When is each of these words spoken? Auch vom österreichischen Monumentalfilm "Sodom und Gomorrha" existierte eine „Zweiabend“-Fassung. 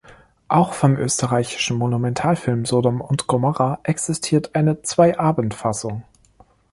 Auch 0.47 0.73
vom 0.73 0.95
österreichischen 0.97 1.77
Monumentalfilm 1.77 2.65
"Sodom 2.65 3.01
und 3.01 3.27
Gomorrha" 3.27 3.77
existierte 3.83 4.49
eine 4.55 4.81
„Zweiabend“-Fassung. 4.81 6.01